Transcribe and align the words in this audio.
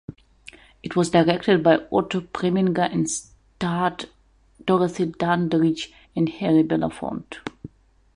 It 0.81 0.95
was 0.95 1.11
directed 1.11 1.61
by 1.61 1.85
Otto 1.91 2.21
Preminger 2.21 2.91
and 2.91 3.07
starred 3.07 4.09
Dorothy 4.65 5.05
Dandridge 5.05 5.93
and 6.15 6.27
Harry 6.27 6.63
Belafonte. 6.63 7.37